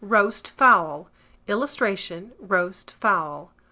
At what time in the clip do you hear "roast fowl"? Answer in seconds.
0.03-1.11, 2.39-3.51